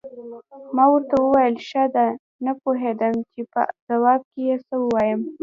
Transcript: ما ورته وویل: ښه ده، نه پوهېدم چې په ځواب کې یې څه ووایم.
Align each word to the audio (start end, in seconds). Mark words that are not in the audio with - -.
ما 0.75 0.85
ورته 0.91 1.15
وویل: 1.19 1.55
ښه 1.67 1.83
ده، 1.95 2.07
نه 2.45 2.51
پوهېدم 2.61 3.15
چې 3.31 3.41
په 3.51 3.61
ځواب 3.87 4.21
کې 4.31 4.41
یې 4.49 4.55
څه 4.67 4.75
ووایم. 4.83 5.19